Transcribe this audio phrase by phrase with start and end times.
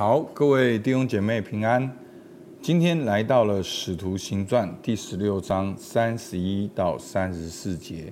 [0.00, 1.94] 好，各位弟兄姐妹平安。
[2.62, 8.10] 今天来到了《使徒行传》第十六章三十一到三十四节，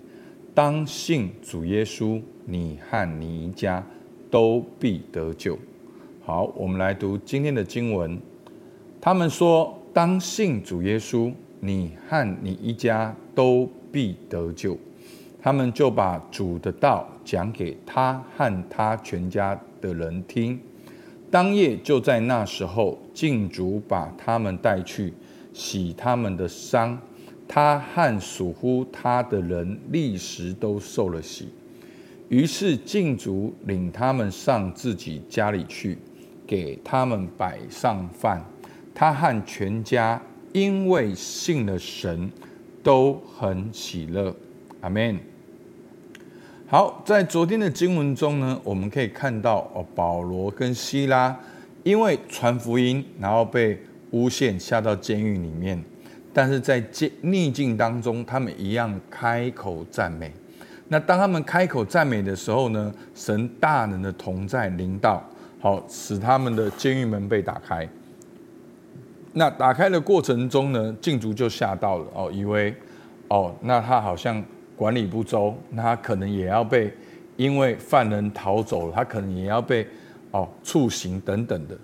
[0.55, 3.83] 当信主耶稣，你和你一家
[4.31, 5.59] 都必得救。
[6.23, 8.21] 好，我们来读今天的经文。
[9.01, 14.77] 他们说：“当信主耶稣，你和你一家都必得救。”
[15.41, 20.61] 他们就把主的道讲给他和他全家的人听。
[21.31, 25.13] 当夜就在那时候，敬主把他们带去
[25.53, 26.99] 洗他们的伤，
[27.47, 31.49] 他和属乎他的人立时都受了洗。
[32.29, 35.99] 于是敬主领他们上自己家里去，
[36.47, 38.45] 给他们摆上饭。
[38.95, 40.21] 他和全家
[40.53, 42.31] 因为信了神，
[42.83, 44.35] 都很喜乐。
[44.81, 45.19] 阿门。
[46.71, 51.35] 好，在昨天的经文中呢，我们可以看到哦，保罗跟西拉
[51.83, 55.83] 因为传福音，然后被诬陷下到监狱里面，
[56.31, 56.85] 但是在
[57.23, 60.31] 逆境当中，他们一样开口赞美。
[60.89, 65.27] 那当他们开口赞美的时候呢，神大能的同在临到，
[65.59, 67.89] 好使他们的监狱门被打开。
[69.33, 72.75] 那打开的过程中呢，禁足就吓到了哦，以为
[73.29, 74.45] 哦，那他好像。
[74.79, 76.95] 管理不周，那他可能也要被，
[77.37, 79.85] 因为犯人逃走了，他可能也要被
[80.31, 81.77] 哦处刑等等的。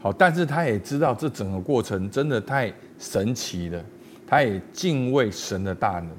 [0.00, 3.80] 好，但是他也知道这整个过程真的太神奇了，
[4.26, 6.10] 他也敬畏神的大能。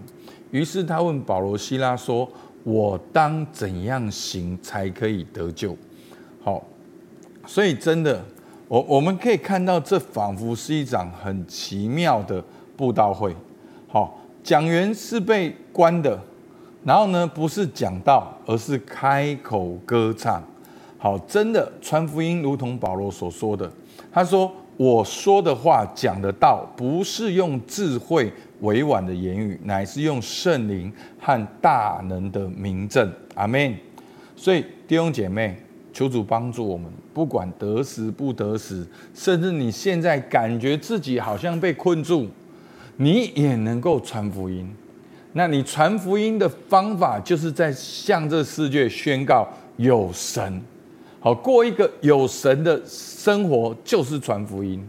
[0.52, 2.30] 于是他问保罗、希拉说
[2.64, 5.76] ：“我当怎样行才可以得救？”
[6.42, 6.66] 好，
[7.45, 8.23] 所以真的，
[8.70, 12.42] 我我们可以看到，这仿佛是一场很奇妙的
[12.78, 13.36] 布道会。
[13.90, 14.18] 好。
[14.44, 16.20] 讲员是被关的，
[16.84, 20.44] 然后呢，不是讲道，而是开口歌唱。
[20.98, 23.72] 好，真的传福音，如同保罗所说的，
[24.11, 33.76] 他说：“我说的话，讲的道，不是用智慧委婉的言语，乃是用圣灵和大能的明证。”阿门。
[34.36, 35.55] 所以弟兄姐妹，
[35.93, 42.27] 求主帮助我们，不管得时不得时，甚至你现在感觉自己好像被困住。
[43.02, 44.72] 你也能够传福音，
[45.34, 49.48] 那你传福音的方法，就是在向这世界宣告
[49.78, 50.62] 有神，
[51.20, 54.88] 好，过一个有神的生活，就是传福音。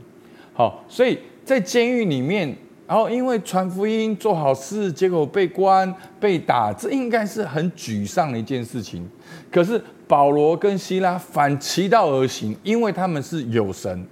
[0.52, 2.54] 好，所以在监狱里面，
[2.86, 9.08] 然后因为传福音做好事，结果被关被打，这应该是很沮丧的一件事情。
[9.50, 14.06] 可是保罗跟希拉反其道而行，因为他们是有神，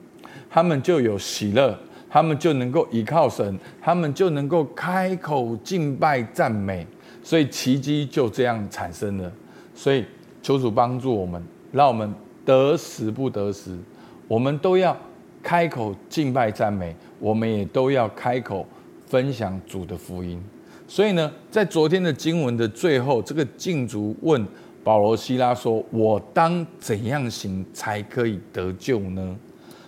[0.48, 1.78] 他们就有喜乐。
[2.10, 6.84] 他们就能够依靠神，他们就能够开口敬拜赞美，
[7.22, 9.32] 所以奇迹就这样产生了。
[9.76, 10.04] 所以
[10.42, 11.40] 求主帮助我们，
[11.70, 12.12] 让我们
[12.44, 13.78] 得时不得时，
[14.26, 14.96] 我们都要
[15.40, 18.66] 开口敬拜赞美，我们也都要开口
[19.06, 20.42] 分享主的福音。
[20.88, 24.44] 所以呢，在昨天的经文的最后，这个禁足问
[24.82, 29.36] 保罗、西拉说：“我当怎样行才可以得救呢？”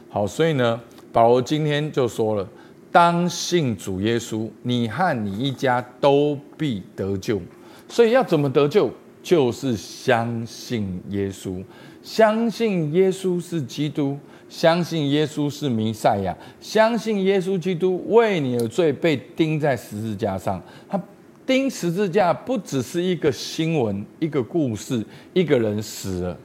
[0.09, 0.81] 好，所以呢。
[1.12, 2.49] 保罗今天就说了
[2.91, 7.41] ：“当信主耶稣，你和你一家都必得救。”
[7.87, 8.91] 所以要怎么得救？
[9.22, 11.62] 就是相信耶稣，
[12.03, 14.19] 相信耶稣是基督，
[14.49, 20.61] 相信耶稣是弥赛亚，相信耶稣基督为你的罪被钉在十字架上。
[20.89, 21.01] 他
[21.47, 26.37] 钉十字架不只是一个新闻、一个故事，一个人死了。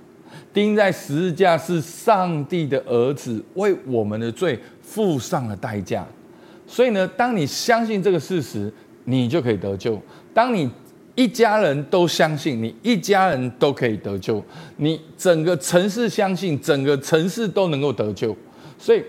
[0.54, 6.06] 钉在十字架是上帝的儿子为我们的罪付上了代价，
[6.66, 8.72] 所以呢，当你相信这个事实，
[9.06, 10.02] 你就可以得救。
[10.34, 10.70] 当你
[11.16, 14.44] 一家人都相信，你一家人都可以得救，
[14.78, 18.36] 你整个城市相信，整个城市都能够得救。
[18.78, 19.04] 所以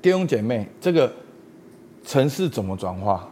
[0.00, 1.12] 弟兄姐妹，这个
[2.04, 3.28] 城市怎么转化？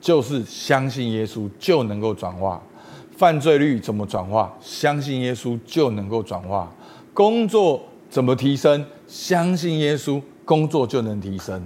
[0.00, 2.62] 就是相信耶稣就能够转化。
[3.16, 4.52] 犯罪率怎么转化？
[4.60, 6.72] 相信耶稣就能够转化。
[7.12, 8.84] 工作怎么提升？
[9.06, 11.62] 相信耶稣，工作就能提升。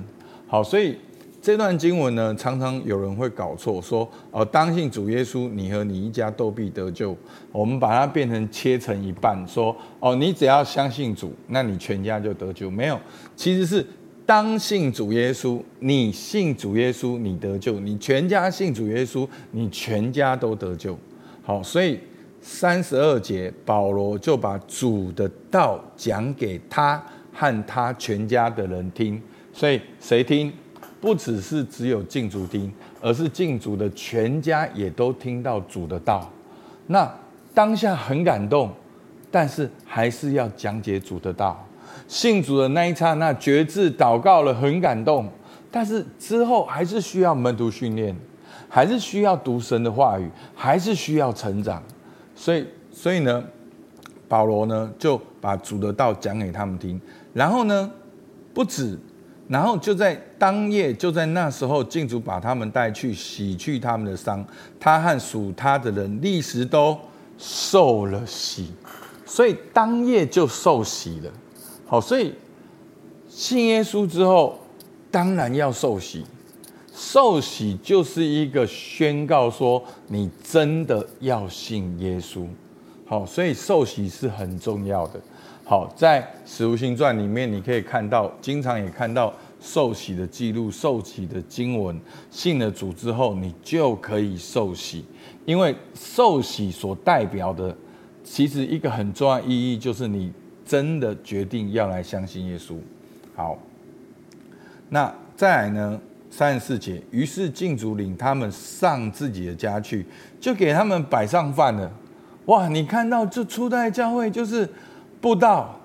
[0.47, 0.97] 好，所以
[1.41, 7.17] 这段经文呢，常常有人会搞错，说哦，当信主耶稣，你和你一家都必得救。
[7.53, 12.71] 我们把它变成切成一半，说哦，你只要相信主，那你全家就得救。
[12.71, 13.01] 没有，
[13.37, 13.87] 其实是
[14.27, 20.99] 当信主耶稣，你信主耶稣，你得救；你全家信主耶稣，你全家都得救。
[21.49, 21.99] 好，所以
[22.43, 27.03] 三十二节，保罗就把主的道讲给他
[27.33, 29.19] 和他全家的人听。
[29.50, 30.53] 所以谁听？
[31.00, 36.31] 不只是只有敬主听，而是敬主的全家也都听到主的道。
[36.89, 37.11] 那
[37.55, 38.71] 当下很感动，
[39.31, 41.67] 但是还是要讲解主的道。
[42.06, 45.27] 信主的那一刹那，决志祷告了，很感动。
[45.71, 48.15] 但是之后还是需要门徒训练，
[48.69, 51.82] 还是需要读神的话语，还是需要成长。
[52.35, 53.43] 所以，所以呢，
[54.29, 57.00] 保罗呢就把主的道讲给他们听。
[57.32, 57.91] 然后呢，
[58.53, 58.99] 不止，
[59.49, 64.44] 然后就在当夜，就在那时候，进主把他们带去洗去他们的伤。
[64.79, 66.97] 他和属他的人立时都
[67.37, 68.73] 受了洗，
[69.25, 71.31] 所以当夜就受洗了。
[71.87, 72.35] 好，所以
[73.29, 74.59] 信耶稣之后，
[75.11, 76.25] 当然要受洗。
[76.99, 82.45] 受洗就是一个宣告，说你真的要信耶稣。
[83.06, 85.21] 好，所以受洗是很重要的。
[85.65, 91.97] 好，在《使徒行传》里面，你可以看到，经常也看到受洗的记录、受洗的经文。
[92.33, 95.05] 信了主之后，你就可以受洗，
[95.47, 97.73] 因为受洗所代表的，
[98.25, 100.33] 其实一个很重要意义就是你。
[100.67, 102.75] 真的决定要来相信耶稣，
[103.35, 103.56] 好。
[104.91, 105.99] 那再来呢？
[106.31, 110.07] 三十四节，于是进主领他们上自己的家去，
[110.39, 111.91] 就给他们摆上饭了。
[112.47, 112.69] 哇！
[112.69, 114.69] 你看到这初代教会就是
[115.21, 115.79] 布道、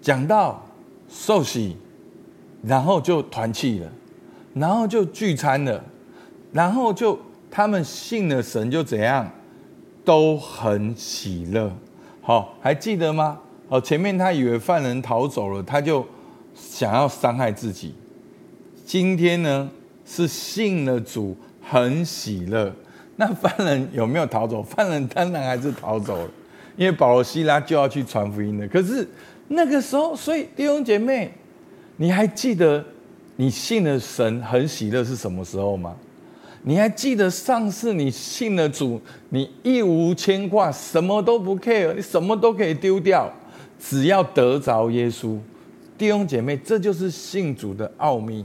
[0.00, 0.64] 讲道、
[1.08, 1.76] 受洗，
[2.62, 3.92] 然后就团契了，
[4.54, 5.82] 然后就聚餐了，
[6.52, 7.18] 然后就
[7.50, 9.30] 他们信了神，就怎样
[10.04, 11.70] 都很喜乐。
[12.22, 13.38] 好，还记得吗？
[13.68, 16.06] 哦，前面他以为犯人逃走了，他就
[16.54, 17.94] 想要伤害自己。
[18.92, 19.70] 今天呢，
[20.04, 22.70] 是信了主，很喜乐。
[23.16, 24.62] 那犯人有没有逃走？
[24.62, 26.30] 犯人当然还是逃走了，
[26.76, 28.68] 因为保罗、西拉就要去传福音了。
[28.68, 29.08] 可是
[29.48, 31.32] 那个时候，所以弟兄姐妹，
[31.96, 32.84] 你还记得
[33.36, 35.96] 你信了神很喜乐是什么时候吗？
[36.62, 39.00] 你还记得上次你信了主，
[39.30, 43.32] 你一无牵挂，什么都不 care，你什么都可以丢掉。
[43.80, 45.38] 只要得着耶稣，
[45.96, 48.44] 弟兄姐妹，这就是信主的奥秘。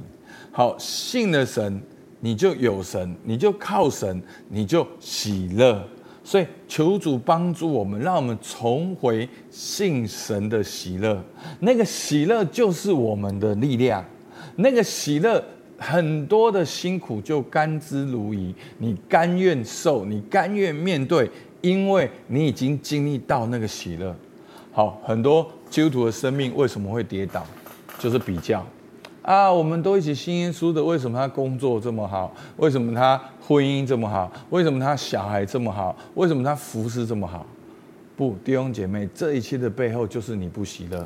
[0.57, 1.80] 好，信了神，
[2.19, 4.19] 你就有神，你就靠神，
[4.50, 5.88] 你就喜乐。
[6.24, 11.24] 所以求主帮助我们，让我们重回信神的喜乐。
[11.59, 14.04] 那个喜乐就是我们的力量。
[14.56, 15.39] 那个喜乐，
[15.77, 18.51] 很多的辛苦就甘之如饴。
[18.80, 21.30] 你甘愿受，你甘愿面对，
[21.62, 24.15] 因为你已经经历到那个喜乐。
[24.71, 27.45] 好，很多基督徒的生命为什么会跌倒？
[28.00, 28.65] 就是比较
[29.28, 32.34] 啊，我们都一起信耶稣的，为什么他工作这么好？
[32.56, 34.32] 为什么他婚姻这么好？
[34.52, 35.94] 为什么他小孩这么好？
[36.16, 37.46] 为什么他服侍这么好？
[38.16, 41.06] 不，弟兄姐妹，这一切的背后就是你不喜乐，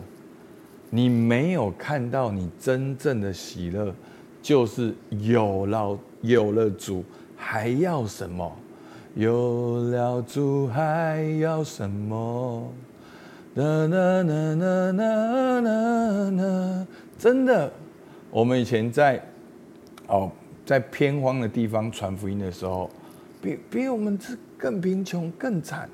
[0.92, 3.92] 你没有看到你真正的喜乐，
[4.40, 7.04] 就是有了有了主
[7.36, 8.56] 还要什么？
[9.16, 12.72] 有了主还要什么？
[13.56, 16.88] 啦啦啦啦啦啦啦！
[17.18, 17.70] 真的，
[18.32, 19.22] 我们以前在
[20.08, 20.32] 哦，
[20.66, 22.90] 在偏荒的地方传福音的时候，
[23.42, 25.90] 比比我们这更贫穷、更惨。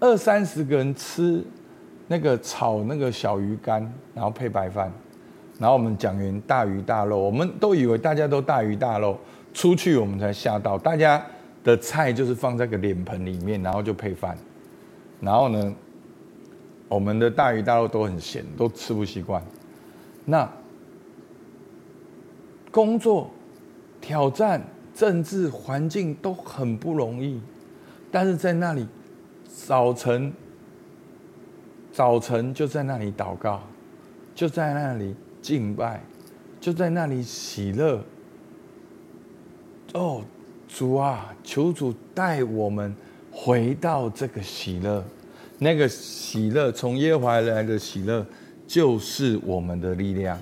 [0.00, 1.42] 二三十个人吃
[2.08, 3.80] 那个炒那个小鱼干，
[4.12, 4.92] 然后配白饭，
[5.58, 9.16] 然后我们讲员大鱼大肉，我们都以为大家都大鱼大肉，
[9.54, 11.24] 出去我们才吓到，大家
[11.62, 14.36] 的菜就是放在个脸盆里面，然后就配饭，
[15.20, 15.74] 然后呢？
[16.88, 19.42] 我们的大鱼大肉都很咸，都吃不习惯。
[20.26, 20.46] 那
[22.72, 23.30] 工作、
[24.00, 24.60] 挑战、
[24.92, 27.40] 政治环境都很不容易，
[28.10, 28.84] 但是在那里，
[29.46, 30.32] 早晨，
[31.92, 33.62] 早晨就在那里祷告，
[34.34, 36.02] 就在那里敬拜，
[36.60, 38.02] 就在那里喜乐。
[39.92, 40.22] 哦，
[40.66, 42.94] 主啊，求主带我们
[43.30, 45.04] 回到这个喜乐。
[45.58, 48.26] 那个喜乐，从耶和华来的喜乐，
[48.66, 50.38] 就是我们的力量，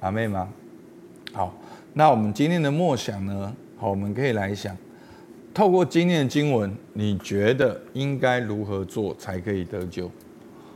[0.00, 0.52] 阿妹吗？
[1.32, 1.54] 好，
[1.92, 3.54] 那我们今天的默想呢？
[3.76, 4.76] 好，我们可以来想，
[5.52, 10.10] 透过今天的经文，你觉得应该如何做才可以得救？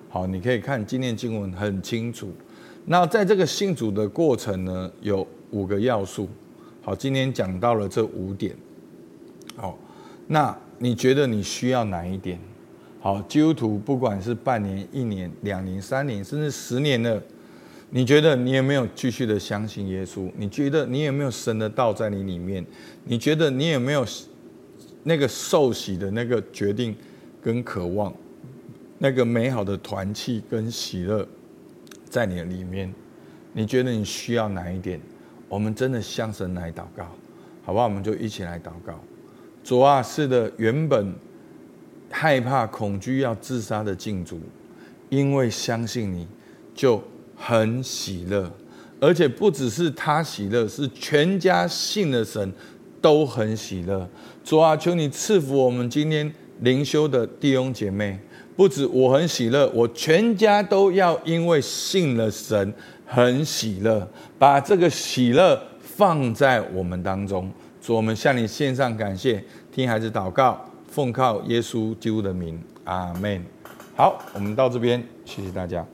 [0.09, 2.33] 好，你可以看今天的经文很清楚。
[2.87, 6.29] 那在这个信主的过程呢，有五个要素。
[6.83, 8.55] 好，今天讲到了这五点。
[9.57, 9.79] 好，
[10.27, 12.39] 那你觉得你需要哪一点？
[13.01, 17.23] 好，基督徒不管是半年、一年、两年、三年，甚至十年了，
[17.97, 20.29] 你觉得你有没有继续的相信耶稣？
[20.37, 22.67] 你觉得你有没有神的道在你里面？
[23.05, 24.05] 你觉得你有没有
[25.05, 26.93] 那个受洗的那个决定
[27.41, 28.13] 跟渴望，
[28.99, 31.25] 那个美好的团契跟喜乐
[32.11, 32.93] 在你的里面？
[33.53, 35.01] 你觉得你需要哪一点？
[35.49, 37.05] 我们真的向神来祷告，
[37.63, 37.85] 好不好？
[37.85, 38.99] 我们就一起来祷告。
[39.63, 41.15] 主啊，是的，原本。
[42.17, 44.41] 害怕、恐惧、要自杀的禁主，
[45.11, 46.29] 因为相信你，
[46.73, 47.03] 就
[47.47, 48.51] 很喜乐，
[48.99, 52.51] 而且不只是他喜乐，是全家信的神
[53.03, 54.09] 都很喜乐。
[54.43, 58.19] 主啊，求你赐福我们今天灵修的弟兄姐妹，
[58.57, 62.73] 不止我很喜乐，我全家都要因为信了神
[63.05, 64.09] 很喜乐，
[64.39, 67.53] 把这个喜乐放在我们当中。
[67.83, 70.59] 主，我们向你献上感谢，听孩子祷告，
[70.89, 73.45] 奉靠耶稣基督的名，阿门。
[73.95, 75.87] 好，我们到这边，谢谢大家。